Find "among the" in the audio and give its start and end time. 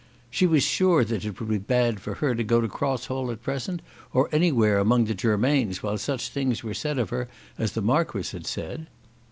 4.79-5.13